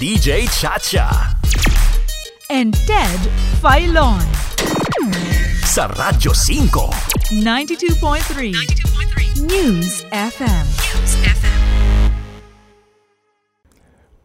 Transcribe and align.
DJ 0.00 0.48
Chacha. 0.48 1.36
and 2.48 2.72
Ted 2.88 3.20
Filon. 3.60 4.24
Sa 5.60 5.92
Radyo 5.92 6.32
5. 6.32 7.36
92.3 7.44 9.44
News 9.44 10.00
FM. 10.08 10.64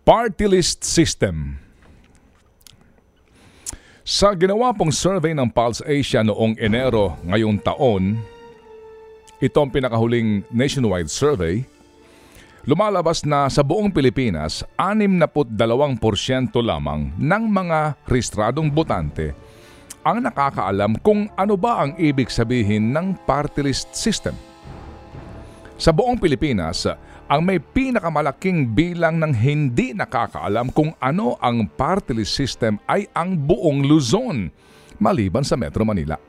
Party 0.07 0.47
list 0.47 0.87
system. 0.87 1.59
Sa 4.07 4.31
ginawa 4.31 4.71
pong 4.71 4.95
survey 4.95 5.35
ng 5.35 5.51
Pulse 5.51 5.83
Asia 5.83 6.23
noong 6.23 6.55
Enero 6.55 7.19
ngayong 7.27 7.59
taon, 7.59 8.23
ito 9.43 9.59
ang 9.59 9.75
pinakahuling 9.75 10.47
nationwide 10.55 11.11
survey, 11.11 11.67
lumalabas 12.65 13.21
na 13.21 13.45
sa 13.45 13.61
buong 13.61 13.93
Pilipinas, 13.93 14.65
62% 14.77 15.21
lamang 16.65 17.13
ng 17.13 17.43
mga 17.45 17.93
rehistradong 18.09 18.73
botante 18.73 19.37
ang 20.05 20.21
nakakaalam 20.21 21.01
kung 21.01 21.25
ano 21.33 21.57
ba 21.57 21.81
ang 21.81 21.97
ibig 21.97 22.29
sabihin 22.29 22.93
ng 22.93 23.17
party 23.25 23.65
list 23.65 23.89
system. 23.97 24.37
Sa 25.81 25.89
buong 25.89 26.21
Pilipinas, 26.21 26.85
ang 27.25 27.41
may 27.41 27.57
pinakamalaking 27.57 28.69
bilang 28.69 29.17
ng 29.17 29.33
hindi 29.33 29.97
nakakaalam 29.97 30.69
kung 30.69 30.93
ano 31.01 31.41
ang 31.41 31.65
party 31.65 32.21
list 32.21 32.37
system 32.37 32.77
ay 32.85 33.09
ang 33.17 33.33
buong 33.33 33.81
Luzon, 33.81 34.53
maliban 35.01 35.41
sa 35.41 35.57
Metro 35.57 35.81
Manila. 35.81 36.21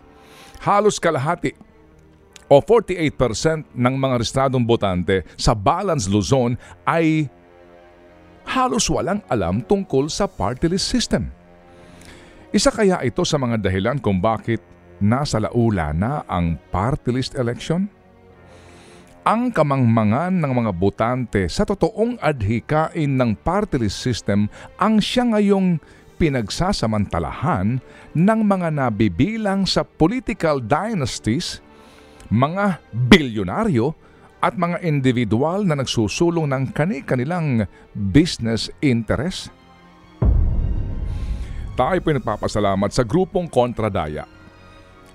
Halos 0.65 0.97
kalahati 0.97 1.53
o 2.47 2.63
48% 2.63 3.75
ng 3.75 3.95
mga 3.99 4.15
rehistradong 4.23 4.63
botante 4.63 5.27
sa 5.35 5.55
Balance 5.55 6.07
Luzon 6.07 6.55
ay 6.87 7.27
halos 8.47 8.87
walang 8.87 9.19
alam 9.27 9.59
tungkol 9.63 10.07
sa 10.07 10.31
party 10.31 10.71
list 10.71 10.87
system. 10.87 11.27
Isa 12.55 12.71
kaya 12.71 13.03
ito 13.03 13.27
sa 13.27 13.37
mga 13.37 13.59
dahilan 13.59 13.99
kung 13.99 14.23
bakit 14.23 14.63
nasa 15.03 15.43
laula 15.43 15.91
na 15.91 16.23
ang 16.31 16.57
party 16.71 17.11
list 17.11 17.35
election? 17.35 17.91
Ang 19.27 19.51
kamangmangan 19.51 20.39
ng 20.39 20.53
mga 20.55 20.73
botante 20.79 21.43
sa 21.51 21.67
totoong 21.67 22.23
adhikain 22.23 23.19
ng 23.19 23.35
party 23.35 23.83
list 23.83 23.99
system 23.99 24.47
ang 24.79 25.03
siya 25.03 25.27
ngayong 25.35 25.83
pinagsasamantalahan 26.17 27.83
ng 28.15 28.41
mga 28.41 28.69
nabibilang 28.73 29.69
sa 29.69 29.85
political 29.85 30.63
dynasties, 30.63 31.61
mga 32.31 32.83
bilyonaryo 32.91 33.95
at 34.43 34.55
mga 34.59 34.83
individual 34.83 35.67
na 35.67 35.79
nagsusulong 35.79 36.51
ng 36.51 36.65
kani-kanilang 36.75 37.67
business 37.95 38.71
interest? 38.83 39.51
Tayo 41.77 41.99
po 42.01 42.09
nagpapasalamat 42.09 42.89
sa 42.89 43.05
grupong 43.05 43.53
Kontradaya. 43.53 44.25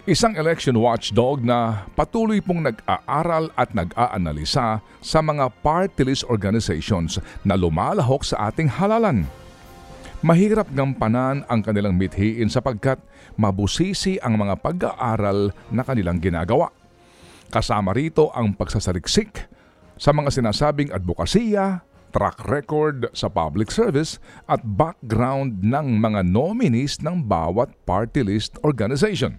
Isang 0.06 0.34
election 0.34 0.78
watchdog 0.82 1.46
na 1.46 1.86
patuloy 1.94 2.42
pong 2.42 2.66
nag-aaral 2.66 3.54
at 3.54 3.70
nag-aanalisa 3.74 4.82
sa 4.82 5.20
mga 5.22 5.46
party 5.62 6.26
organizations 6.26 7.22
na 7.46 7.54
lumalahok 7.54 8.26
sa 8.26 8.50
ating 8.50 8.66
halalan. 8.66 9.30
Mahirap 10.22 10.70
gampanan 10.74 11.46
ang 11.50 11.66
kanilang 11.66 11.98
mithiin 11.98 12.50
sapagkat 12.50 13.02
mabusisi 13.38 14.22
ang 14.22 14.38
mga 14.38 14.58
pag-aaral 14.62 15.54
na 15.74 15.82
kanilang 15.82 16.22
ginagawa. 16.22 16.81
Kasama 17.52 17.92
rito 17.92 18.32
ang 18.32 18.56
pagsasaliksik 18.56 19.44
sa 20.00 20.16
mga 20.16 20.32
sinasabing 20.32 20.88
advokasya, 20.96 21.84
track 22.16 22.48
record 22.48 23.12
sa 23.12 23.28
public 23.28 23.68
service 23.68 24.24
at 24.48 24.64
background 24.64 25.60
ng 25.60 26.00
mga 26.00 26.32
nominees 26.32 27.04
ng 27.04 27.28
bawat 27.28 27.68
party 27.84 28.24
list 28.24 28.56
organization. 28.64 29.36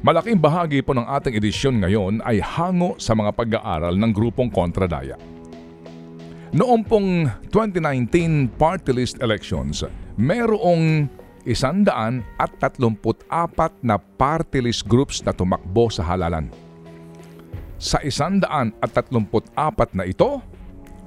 Malaking 0.00 0.40
bahagi 0.40 0.80
po 0.80 0.96
ng 0.96 1.04
ating 1.04 1.36
edisyon 1.36 1.84
ngayon 1.84 2.24
ay 2.24 2.40
hango 2.40 2.96
sa 2.96 3.12
mga 3.12 3.36
pag-aaral 3.36 3.92
ng 3.92 4.12
grupong 4.16 4.48
Kontradaya. 4.48 5.20
Noong 6.56 6.80
pong 6.80 7.28
2019 7.52 8.56
party 8.56 8.96
list 8.96 9.20
elections, 9.20 9.84
merong 10.16 11.12
isandaan 11.46 12.26
at 12.40 12.50
tatlumput 12.58 13.22
apat 13.30 13.70
na 13.84 13.98
party 13.98 14.64
list 14.64 14.86
groups 14.88 15.22
na 15.22 15.30
tumakbo 15.34 15.90
sa 15.92 16.02
halalan. 16.02 16.50
Sa 17.78 18.02
isandaan 18.02 18.74
at 18.82 18.90
tatlumput 18.90 19.46
apat 19.54 19.94
na 19.94 20.02
ito, 20.02 20.42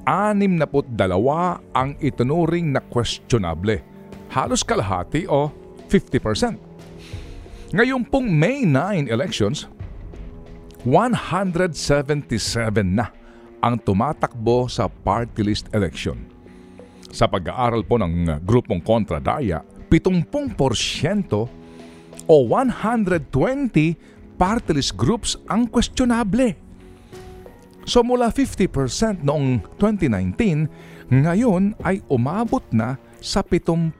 anim 0.08 0.56
na 0.56 0.64
put 0.64 0.88
dalawa 0.88 1.60
ang 1.76 2.00
itunuring 2.00 2.72
na 2.72 2.80
questionable, 2.80 3.84
halos 4.32 4.64
kalahati 4.64 5.28
o 5.28 5.52
50%. 5.92 7.76
Ngayon 7.76 8.04
pong 8.08 8.28
May 8.32 8.64
9 8.68 9.08
elections, 9.12 9.68
177 10.84 12.28
na 12.84 13.12
ang 13.62 13.78
tumatakbo 13.78 14.66
sa 14.66 14.90
party 14.90 15.46
list 15.46 15.70
election. 15.72 16.18
Sa 17.12 17.28
pag-aaral 17.28 17.84
po 17.86 18.00
ng 18.00 18.42
grupong 18.42 18.82
Kontradaya, 18.82 19.62
70% 19.92 20.24
o 22.24 22.36
120 22.48 24.40
party 24.40 24.80
groups 24.96 25.36
ang 25.52 25.68
questionable. 25.68 26.56
So 27.84 28.00
mula 28.00 28.32
50% 28.32 29.20
noong 29.20 29.68
2019, 29.76 31.12
ngayon 31.12 31.76
ay 31.84 32.00
umabot 32.08 32.64
na 32.72 32.96
sa 33.20 33.44
70%. 33.44 33.92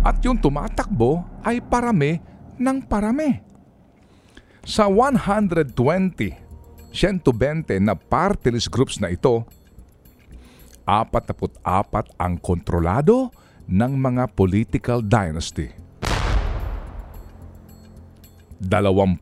At 0.00 0.16
yung 0.24 0.38
tumatakbo 0.38 1.26
ay 1.42 1.58
parami 1.60 2.22
ng 2.54 2.78
parami. 2.86 3.42
Sa 4.64 4.86
120, 4.86 5.74
120 5.74 7.82
na 7.82 7.98
party 7.98 8.54
groups 8.68 9.00
na 9.00 9.08
ito, 9.10 9.42
44 10.84 12.20
ang 12.20 12.34
kontrolado 12.40 13.30
ng 13.70 13.92
mga 13.94 14.34
political 14.34 15.00
dynasty. 15.00 15.70
21 18.60 19.16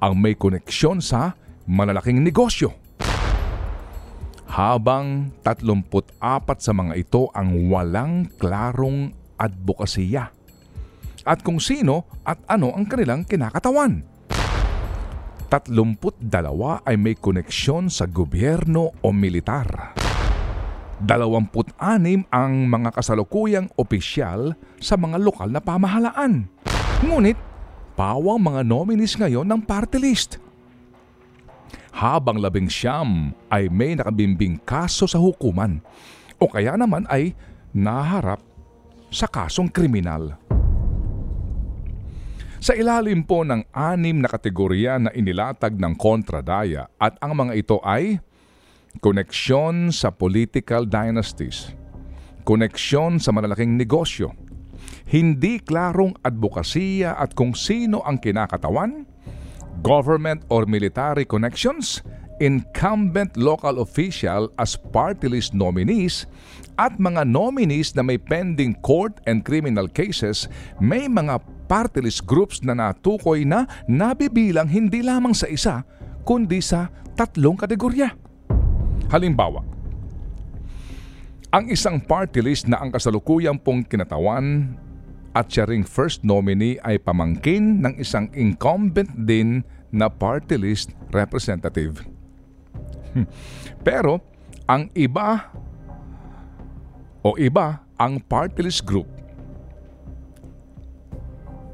ang 0.00 0.14
may 0.14 0.38
koneksyon 0.38 1.02
sa 1.02 1.34
malalaking 1.66 2.22
negosyo. 2.22 2.72
Habang 4.50 5.34
34 5.46 6.58
sa 6.58 6.72
mga 6.74 6.94
ito 6.98 7.30
ang 7.34 7.70
walang 7.70 8.26
klarong 8.38 9.14
advokasya. 9.38 10.34
At 11.22 11.44
kung 11.44 11.62
sino 11.62 12.08
at 12.26 12.40
ano 12.50 12.74
ang 12.74 12.88
kanilang 12.88 13.28
kinakatawan. 13.28 14.02
32 15.50 16.22
ay 16.86 16.94
may 16.94 17.18
koneksyon 17.18 17.90
sa 17.90 18.06
gobyerno 18.06 18.94
o 19.02 19.10
militar. 19.10 19.99
26 21.00 22.28
ang 22.28 22.52
mga 22.68 22.90
kasalukuyang 22.92 23.72
opisyal 23.80 24.52
sa 24.76 25.00
mga 25.00 25.16
lokal 25.16 25.48
na 25.48 25.60
pamahalaan. 25.64 26.44
Ngunit, 27.00 27.36
pawang 27.96 28.40
mga 28.40 28.60
nominees 28.64 29.16
ngayon 29.16 29.48
ng 29.48 29.60
party 29.64 29.96
list. 29.96 30.36
Habang 31.96 32.38
labing 32.40 32.68
siyam 32.68 33.32
ay 33.52 33.68
may 33.68 33.96
nakabimbing 33.96 34.60
kaso 34.62 35.04
sa 35.04 35.20
hukuman 35.20 35.80
o 36.40 36.48
kaya 36.48 36.76
naman 36.76 37.04
ay 37.08 37.36
naharap 37.76 38.40
sa 39.10 39.26
kasong 39.26 39.68
kriminal. 39.68 40.38
Sa 42.60 42.76
ilalim 42.76 43.24
po 43.24 43.40
ng 43.40 43.72
anim 43.72 44.20
na 44.20 44.28
kategorya 44.28 45.00
na 45.00 45.10
inilatag 45.16 45.80
ng 45.80 45.96
kontradaya 45.96 46.92
at 47.00 47.16
ang 47.24 47.32
mga 47.32 47.52
ito 47.56 47.80
ay 47.80 48.20
koneksyon 48.98 49.94
sa 49.94 50.10
political 50.10 50.82
dynasties, 50.82 51.70
koneksyon 52.42 53.22
sa 53.22 53.30
malalaking 53.30 53.78
negosyo, 53.78 54.34
hindi 55.06 55.62
klarong 55.62 56.18
advokasya 56.26 57.14
at 57.14 57.38
kung 57.38 57.54
sino 57.54 58.02
ang 58.02 58.18
kinakatawan, 58.18 59.06
government 59.86 60.42
or 60.50 60.66
military 60.66 61.22
connections, 61.22 62.02
incumbent 62.40 63.36
local 63.36 63.84
official 63.84 64.48
as 64.56 64.74
party 64.74 65.28
list 65.28 65.52
nominees. 65.52 66.26
At 66.80 66.96
mga 66.96 67.28
nominees 67.28 67.92
na 67.92 68.00
may 68.00 68.16
pending 68.16 68.80
court 68.80 69.20
and 69.28 69.44
criminal 69.44 69.84
cases, 69.84 70.48
may 70.80 71.12
mga 71.12 71.44
party 71.68 72.00
list 72.00 72.24
groups 72.24 72.64
na 72.64 72.72
natukoy 72.72 73.44
na 73.44 73.68
nabibilang 73.84 74.64
hindi 74.64 75.04
lamang 75.04 75.36
sa 75.36 75.44
isa, 75.44 75.84
kundi 76.24 76.64
sa 76.64 76.88
tatlong 77.20 77.60
kategorya. 77.60 78.29
Halimbawa, 79.10 79.66
ang 81.50 81.66
isang 81.66 81.98
party 81.98 82.38
list 82.46 82.70
na 82.70 82.78
ang 82.78 82.94
kasalukuyang 82.94 83.58
pong 83.58 83.82
kinatawan 83.82 84.78
at 85.34 85.50
siya 85.50 85.66
ring 85.66 85.82
first 85.82 86.22
nominee 86.22 86.78
ay 86.86 86.94
pamangkin 87.02 87.82
ng 87.82 87.98
isang 87.98 88.30
incumbent 88.38 89.10
din 89.26 89.66
na 89.90 90.06
party 90.06 90.54
list 90.54 90.94
representative. 91.10 92.06
Pero 93.86 94.22
ang 94.70 94.86
iba 94.94 95.50
o 97.26 97.34
iba 97.34 97.82
ang 97.98 98.22
party 98.22 98.62
list 98.62 98.86
group 98.86 99.10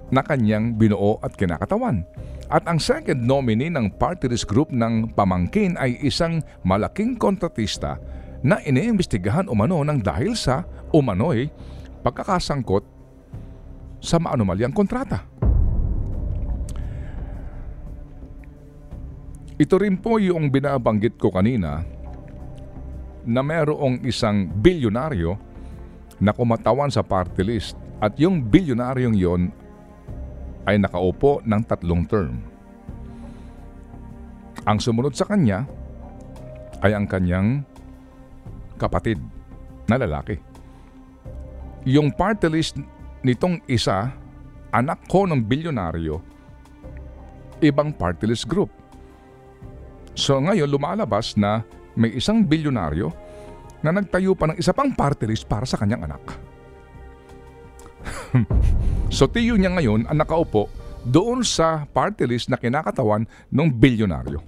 na 0.09 0.25
kanyang 0.25 0.73
binuo 0.73 1.21
at 1.21 1.37
kinakatawan. 1.37 2.01
At 2.47 2.63
ang 2.71 2.79
second 2.79 3.27
nominee 3.27 3.75
ng 3.75 3.99
party 3.99 4.31
list 4.31 4.47
group 4.47 4.71
ng 4.71 5.19
pamangkin 5.19 5.75
ay 5.75 5.99
isang 6.07 6.39
malaking 6.63 7.19
kontratista 7.19 7.99
na 8.47 8.63
iniimbestigahan 8.63 9.51
umano 9.51 9.83
ng 9.83 9.99
dahil 9.99 10.39
sa 10.39 10.63
umano'y 10.95 11.51
pagkakasangkot 12.07 12.87
sa 13.99 14.23
maanumalyang 14.23 14.71
kontrata. 14.71 15.27
Ito 19.57 19.75
rin 19.81 19.99
po 19.99 20.21
yung 20.23 20.53
binabanggit 20.53 21.19
ko 21.19 21.33
kanina 21.35 21.83
na 23.27 23.41
merong 23.43 24.07
isang 24.07 24.47
bilyonaryo 24.47 25.35
na 26.23 26.31
kumatawan 26.31 26.93
sa 26.95 27.03
party 27.03 27.43
list 27.43 27.75
at 27.99 28.15
yung 28.21 28.39
bilyonaryong 28.39 29.17
yon 29.19 29.43
ay 30.67 30.77
nakaupo 30.83 31.41
ng 31.47 31.63
tatlong 31.65 32.03
term. 32.05 32.43
Ang 34.67 34.79
sumunod 34.83 35.15
sa 35.15 35.31
kanya 35.31 35.63
ay 36.83 36.93
ang 36.93 37.07
kanyang 37.07 37.63
kapatid 38.77 39.23
na 39.87 39.97
lalaki. 39.97 40.37
Yung 41.87 42.11
party 42.11 42.51
list 42.51 42.75
nitong 43.23 43.63
isa, 43.71 44.11
anak 44.75 45.07
ko 45.07 45.23
ng 45.25 45.39
bilyonaryo, 45.39 46.19
ibang 47.63 47.95
party 47.95 48.27
list 48.27 48.51
group. 48.51 48.69
So 50.19 50.43
ngayon 50.43 50.67
lumalabas 50.67 51.39
na 51.39 51.63
may 51.95 52.11
isang 52.19 52.43
bilyonaryo 52.43 53.15
na 53.87 53.95
nagtayo 53.95 54.35
pa 54.35 54.51
ng 54.51 54.59
isa 54.59 54.75
pang 54.75 54.91
party 54.91 55.31
list 55.31 55.47
para 55.47 55.63
sa 55.63 55.79
kanyang 55.79 56.11
anak. 56.11 56.23
so 59.11 59.31
tiyo 59.31 59.55
niya 59.55 59.73
ngayon 59.75 60.07
ang 60.11 60.19
nakaupo 60.19 60.71
doon 61.07 61.47
sa 61.47 61.87
party 61.87 62.27
list 62.27 62.51
na 62.51 62.59
kinakatawan 62.59 63.31
ng 63.47 63.69
bilyonaryo. 63.71 64.43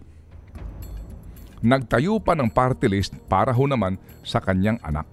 Nagtayo 1.62 2.18
pa 2.22 2.34
ng 2.34 2.50
party 2.50 2.86
list 2.90 3.14
para 3.26 3.50
ho 3.54 3.64
naman 3.66 3.98
sa 4.22 4.38
kanyang 4.42 4.78
anak. 4.82 5.06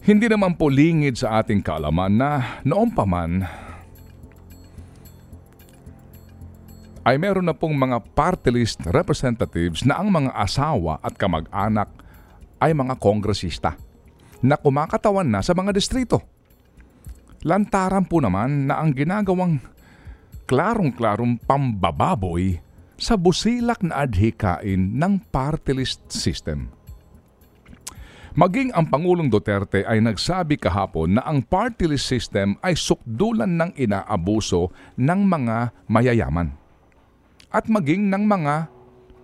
Hindi 0.00 0.26
naman 0.26 0.58
po 0.58 0.66
lingid 0.70 1.20
sa 1.20 1.42
ating 1.42 1.62
kaalaman 1.62 2.14
na 2.14 2.58
noong 2.66 2.90
pa 2.90 3.04
man 3.06 3.44
ay 7.04 7.16
meron 7.16 7.46
na 7.46 7.56
pong 7.56 7.74
mga 7.74 8.02
party 8.12 8.50
list 8.54 8.80
representatives 8.90 9.82
na 9.86 9.98
ang 9.98 10.10
mga 10.12 10.30
asawa 10.34 10.98
at 11.02 11.14
kamag-anak 11.16 11.88
ay 12.60 12.76
mga 12.76 12.94
kongresista 13.00 13.74
na 14.40 14.56
kumakatawan 14.56 15.28
na 15.28 15.40
sa 15.40 15.52
mga 15.56 15.72
distrito. 15.72 16.20
Lantaran 17.40 18.04
po 18.04 18.20
naman 18.20 18.68
na 18.68 18.84
ang 18.84 18.92
ginagawang 18.92 19.64
klarong-klarong 20.44 21.40
pambababoy 21.48 22.60
sa 23.00 23.16
busilak 23.16 23.80
na 23.80 24.04
adhikain 24.04 24.92
ng 25.00 25.24
party 25.32 25.72
list 25.72 26.04
system. 26.12 26.68
Maging 28.36 28.70
ang 28.76 28.86
Pangulong 28.86 29.26
Duterte 29.26 29.82
ay 29.82 29.98
nagsabi 30.04 30.54
kahapon 30.60 31.18
na 31.18 31.22
ang 31.26 31.42
party 31.42 31.90
list 31.90 32.06
system 32.06 32.60
ay 32.62 32.78
sukdulan 32.78 33.56
ng 33.58 33.70
inaabuso 33.74 34.70
ng 35.00 35.20
mga 35.26 35.74
mayayaman 35.90 36.54
at 37.50 37.66
maging 37.66 38.06
ng 38.06 38.22
mga 38.22 38.70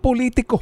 politiko. 0.03 0.59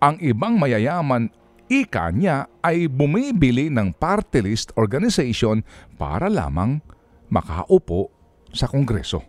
Ang 0.00 0.22
ibang 0.24 0.56
mayayaman 0.56 1.28
ika 1.68 2.10
niya 2.12 2.48
ay 2.64 2.88
bumibili 2.88 3.68
ng 3.68 3.94
party 3.96 4.44
list 4.44 4.72
organization 4.74 5.62
para 6.00 6.26
lamang 6.26 6.80
makaupo 7.28 8.08
sa 8.52 8.66
Kongreso. 8.68 9.24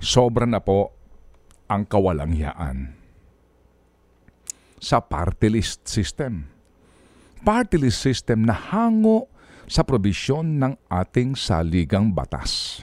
Sobra 0.00 0.48
na 0.48 0.64
po 0.64 0.96
ang 1.68 1.84
kawalangyaan 1.84 2.96
sa 4.80 5.04
party 5.04 5.48
list 5.52 5.84
system. 5.84 6.48
Party 7.44 7.76
list 7.76 8.00
system 8.00 8.48
na 8.48 8.56
hango 8.56 9.28
sa 9.68 9.84
probisyon 9.84 10.56
ng 10.58 10.72
ating 10.88 11.36
saligang 11.36 12.10
batas 12.10 12.82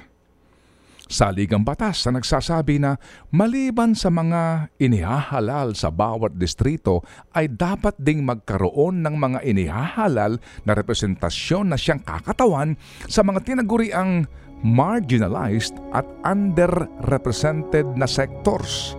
saligang 1.07 1.63
batas 1.63 2.04
na 2.07 2.19
nagsasabi 2.19 2.80
na 2.80 3.00
maliban 3.31 3.95
sa 3.95 4.12
mga 4.12 4.71
inihahalal 4.80 5.74
sa 5.74 5.92
bawat 5.92 6.36
distrito 6.36 7.04
ay 7.36 7.51
dapat 7.51 7.95
ding 8.00 8.24
magkaroon 8.24 9.04
ng 9.04 9.15
mga 9.15 9.39
inihahalal 9.44 10.39
na 10.68 10.71
representasyon 10.75 11.71
na 11.71 11.77
siyang 11.80 12.04
kakatawan 12.04 12.75
sa 13.07 13.24
mga 13.24 13.44
tinaguriang 13.44 14.27
marginalized 14.65 15.77
at 15.94 16.06
underrepresented 16.25 17.86
na 17.94 18.10
sectors, 18.10 18.98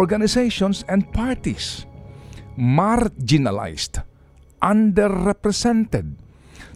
organizations 0.00 0.86
and 0.88 1.04
parties. 1.12 1.84
Marginalized, 2.60 4.04
underrepresented, 4.60 6.16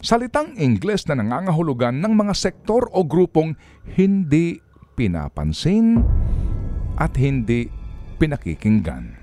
Salitang 0.03 0.55
Ingles 0.59 1.07
na 1.07 1.19
nangangahulugan 1.19 1.99
ng 2.03 2.13
mga 2.13 2.33
sektor 2.35 2.87
o 2.91 3.03
grupong 3.03 3.55
hindi 3.95 4.59
pinapansin 4.95 5.99
at 6.95 7.15
hindi 7.19 7.67
pinakikinggan. 8.17 9.15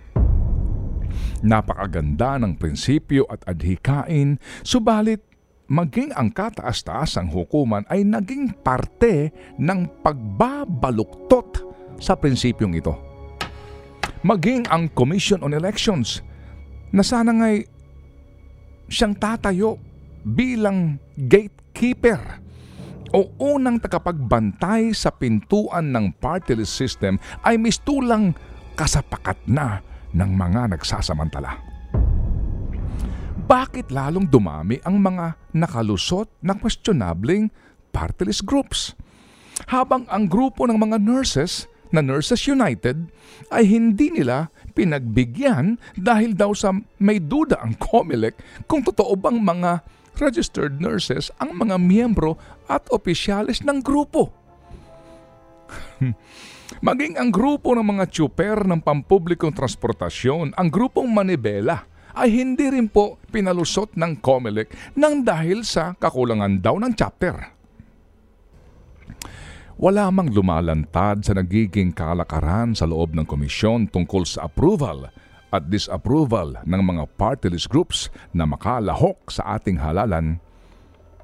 Napakaganda 1.43 2.39
ng 2.41 2.57
prinsipyo 2.57 3.27
at 3.29 3.43
adhikain, 3.49 4.39
subalit 4.63 5.21
maging 5.73 6.13
ang 6.13 6.29
kataas-taasang 6.31 7.33
hukuman 7.33 7.83
ay 7.89 8.05
naging 8.05 8.53
parte 8.61 9.33
ng 9.57 10.05
pagbabaluktot 10.05 11.65
sa 11.97 12.13
prinsipyong 12.17 12.77
ito. 12.77 12.95
Maging 14.23 14.71
ang 14.71 14.87
Commission 14.93 15.43
on 15.43 15.57
Elections 15.57 16.23
na 16.95 17.03
sana 17.03 17.35
nga'y 17.35 17.67
siyang 18.87 19.17
tatayo 19.17 19.81
bilang 20.23 20.99
gatekeeper 21.19 22.19
o 23.13 23.29
unang 23.39 23.77
tagapagbantay 23.79 24.97
sa 24.97 25.13
pintuan 25.13 25.93
ng 25.93 26.17
party 26.17 26.57
system 26.65 27.21
ay 27.45 27.61
mistulang 27.61 28.33
kasapakat 28.73 29.37
na 29.45 29.85
ng 30.17 30.31
mga 30.33 30.77
nagsasamantala. 30.77 31.61
Bakit 33.43 33.93
lalong 33.93 34.25
dumami 34.33 34.81
ang 34.81 34.97
mga 34.97 35.37
nakalusot 35.53 36.31
na 36.41 36.57
questionabling 36.57 37.53
party 37.93 38.33
groups? 38.49 38.97
Habang 39.69 40.09
ang 40.09 40.25
grupo 40.25 40.65
ng 40.65 40.79
mga 40.81 40.97
nurses 40.97 41.69
na 41.93 42.01
Nurses 42.01 42.49
United 42.49 43.13
ay 43.53 43.69
hindi 43.69 44.09
nila 44.09 44.49
pinagbigyan 44.73 45.77
dahil 45.93 46.33
daw 46.33 46.57
sa 46.57 46.73
may 46.97 47.21
duda 47.21 47.61
ang 47.61 47.77
COMELEC 47.77 48.65
kung 48.65 48.81
totoo 48.81 49.13
bang 49.21 49.37
mga 49.37 49.85
registered 50.19 50.81
nurses 50.81 51.33
ang 51.41 51.57
mga 51.57 51.77
miyembro 51.81 52.37
at 52.69 52.85
opisyalis 52.93 53.65
ng 53.65 53.81
grupo. 53.81 54.33
Maging 56.87 57.21
ang 57.21 57.31
grupo 57.31 57.77
ng 57.77 57.85
mga 57.85 58.09
tsuper 58.09 58.65
ng 58.65 58.81
pampublikong 58.81 59.53
transportasyon, 59.53 60.57
ang 60.57 60.69
grupong 60.73 61.07
Manibela, 61.09 61.85
ay 62.13 62.29
hindi 62.29 62.69
rin 62.69 62.89
po 62.93 63.17
pinalusot 63.33 63.97
ng 63.97 64.21
COMELEC 64.21 64.97
nang 65.01 65.25
dahil 65.25 65.65
sa 65.65 65.97
kakulangan 65.97 66.61
daw 66.61 66.77
ng 66.77 66.93
chapter. 66.93 67.35
Wala 69.81 70.13
mang 70.13 70.31
lumalantad 70.31 71.25
sa 71.25 71.33
nagiging 71.35 71.97
kalakaran 71.97 72.77
sa 72.77 72.87
loob 72.87 73.17
ng 73.17 73.27
komisyon 73.27 73.89
tungkol 73.89 74.23
sa 74.29 74.47
approval 74.47 75.09
at 75.53 75.69
disapproval 75.69 76.57
ng 76.65 76.83
mga 76.83 77.05
party 77.21 77.53
list 77.53 77.69
groups 77.69 78.09
na 78.33 78.49
makalahok 78.49 79.29
sa 79.29 79.61
ating 79.61 79.77
halalan, 79.77 80.41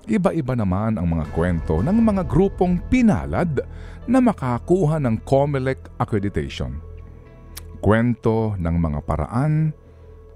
iba-iba 0.04 0.52
naman 0.52 1.00
ang 1.00 1.08
mga 1.08 1.32
kwento 1.32 1.80
ng 1.80 1.96
mga 1.96 2.22
grupong 2.28 2.78
pinalad 2.92 3.64
na 4.04 4.20
makakuha 4.20 5.00
ng 5.00 5.24
COMELEC 5.24 5.96
accreditation. 5.96 6.76
Kwento 7.80 8.52
ng 8.60 8.76
mga 8.76 9.00
paraan 9.08 9.72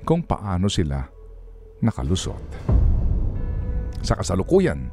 kung 0.09 0.25
paano 0.25 0.73
sila 0.73 1.05
nakalusot. 1.85 2.43
Sa 4.03 4.19
kasalukuyan, 4.19 4.89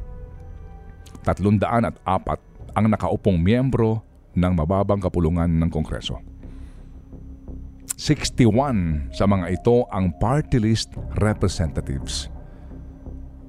304 1.23 2.75
ang 2.77 2.85
nakaupong 2.87 3.37
miyembro 3.41 4.05
ng 4.37 4.53
mababang 4.53 5.01
kapulungan 5.01 5.49
ng 5.49 5.69
Kongreso. 5.69 6.28
61 7.99 9.11
sa 9.11 9.27
mga 9.27 9.59
ito 9.59 9.83
ang 9.91 10.15
party 10.15 10.55
list 10.55 10.95
representatives. 11.19 12.31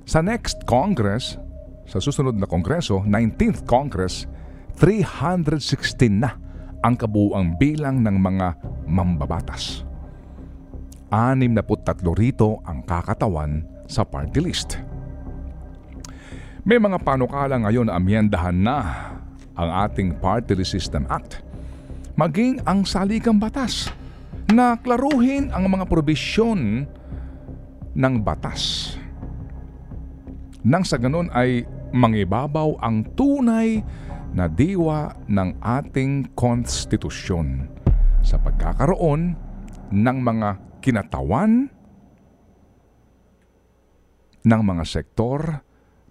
Sa 0.02 0.18
next 0.26 0.66
Congress, 0.66 1.38
sa 1.86 2.02
susunod 2.02 2.34
na 2.34 2.50
Kongreso, 2.50 3.06
19th 3.06 3.62
Congress, 3.62 4.26
316 4.74 6.10
na 6.18 6.34
ang 6.82 6.98
kabuuang 6.98 7.62
bilang 7.62 8.02
ng 8.02 8.16
mga 8.18 8.58
mambabatas. 8.90 9.86
63 11.14 11.70
rito 12.18 12.58
ang 12.66 12.82
kakatawan 12.82 13.62
sa 13.86 14.02
party 14.02 14.42
list. 14.42 14.82
May 16.66 16.82
mga 16.82 16.98
panukala 17.06 17.54
ngayon 17.54 17.86
na 17.86 17.94
amyendahan 17.94 18.58
na 18.58 18.78
ang 19.54 19.70
ating 19.86 20.18
Party 20.18 20.58
List 20.58 20.74
System 20.74 21.06
Act. 21.06 21.38
Maging 22.18 22.58
ang 22.66 22.82
salikang 22.82 23.38
batas 23.38 23.99
na 24.50 24.74
klaruhin 24.78 25.48
ang 25.54 25.70
mga 25.70 25.86
probisyon 25.86 26.86
ng 27.94 28.14
batas. 28.22 28.94
Nang 30.66 30.84
sa 30.84 30.98
ganun 31.00 31.30
ay 31.32 31.64
mangibabaw 31.90 32.78
ang 32.82 33.02
tunay 33.14 33.82
na 34.30 34.46
diwa 34.46 35.10
ng 35.26 35.58
ating 35.58 36.34
konstitusyon 36.38 37.66
sa 38.22 38.38
pagkakaroon 38.38 39.34
ng 39.90 40.18
mga 40.22 40.48
kinatawan 40.78 41.66
ng 44.40 44.62
mga 44.64 44.84
sektor 44.86 45.60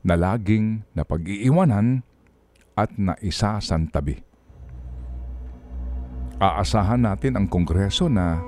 na 0.06 0.16
laging 0.16 0.86
napag-iiwanan 0.94 2.06
at 2.78 2.94
naisasantabi. 2.96 4.29
Aasahan 6.40 7.04
natin 7.04 7.36
ang 7.36 7.52
Kongreso 7.52 8.08
na 8.08 8.40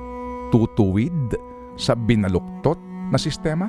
tutuwid 0.48 1.36
sa 1.76 1.92
binaluktot 1.92 2.80
na 3.12 3.20
sistema? 3.20 3.68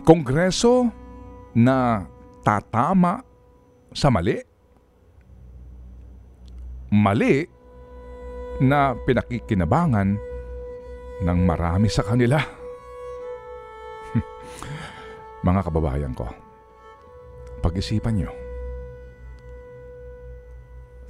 Kongreso 0.00 0.88
na 1.52 2.08
tatama 2.40 3.20
sa 3.92 4.08
mali? 4.08 4.40
Mali 6.96 7.44
na 8.64 8.96
pinakikinabangan 8.96 10.16
ng 11.28 11.38
marami 11.44 11.92
sa 11.92 12.00
kanila. 12.08 12.40
Mga 15.46 15.60
kababayan 15.60 16.16
ko, 16.16 16.24
pag-isipan 17.60 18.16
nyo. 18.16 18.45